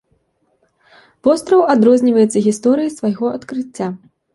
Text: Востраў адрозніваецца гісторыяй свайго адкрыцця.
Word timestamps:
Востраў 1.29 1.61
адрозніваецца 1.75 2.45
гісторыяй 2.49 2.95
свайго 2.99 3.25
адкрыцця. 3.39 3.97